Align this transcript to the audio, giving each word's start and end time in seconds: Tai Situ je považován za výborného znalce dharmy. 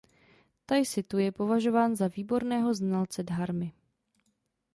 Tai 0.65 0.85
Situ 0.85 1.17
je 1.17 1.31
považován 1.31 1.95
za 1.95 2.07
výborného 2.07 2.73
znalce 2.73 3.23
dharmy. 3.23 3.73